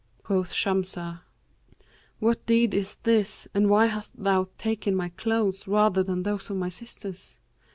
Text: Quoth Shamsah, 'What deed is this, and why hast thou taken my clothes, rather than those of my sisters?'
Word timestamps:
Quoth 0.23 0.51
Shamsah, 0.51 1.19
'What 2.17 2.43
deed 2.47 2.73
is 2.73 2.95
this, 3.03 3.47
and 3.53 3.69
why 3.69 3.85
hast 3.85 4.23
thou 4.23 4.47
taken 4.57 4.95
my 4.95 5.09
clothes, 5.09 5.67
rather 5.67 6.01
than 6.01 6.23
those 6.23 6.49
of 6.49 6.57
my 6.57 6.69
sisters?' 6.69 7.37